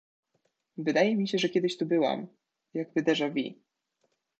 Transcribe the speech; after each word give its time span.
Wydaje 0.77 1.15
mi 1.15 1.27
się, 1.27 1.37
że 1.37 1.49
kiedyś 1.49 1.77
tu 1.77 1.85
byłam, 1.85 2.27
jakby 2.73 3.01
deja 3.01 3.29
vu. 3.29 3.53